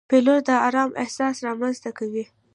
[0.09, 2.25] پیلوټ د آرامۍ احساس رامنځته کوي.